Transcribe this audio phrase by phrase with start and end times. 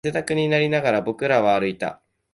[0.03, 2.01] 汗だくになりながら、僕らは歩いた